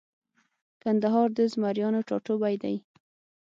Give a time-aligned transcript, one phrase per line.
[0.81, 2.75] کندهار د زمریانو ټاټوبۍ دی